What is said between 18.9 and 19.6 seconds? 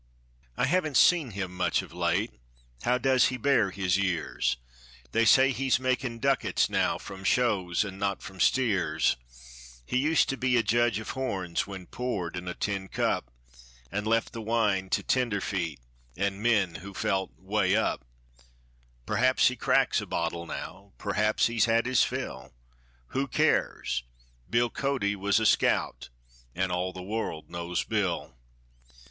Perhaps he